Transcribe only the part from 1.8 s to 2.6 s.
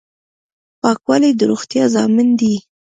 ضامن دی.